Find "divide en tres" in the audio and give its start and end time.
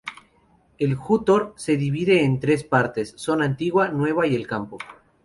1.77-2.63